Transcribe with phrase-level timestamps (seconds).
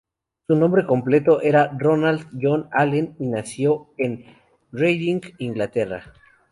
[0.47, 4.25] Su nombre completo era Ronald John Allen, y nació en
[4.71, 6.11] Reading, Inglaterra.